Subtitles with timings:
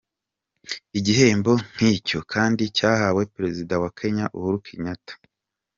[0.99, 5.13] Igihembo nk’icyo kandi cyahawe Perezida wa Kenya, Uhuru Kenyatta.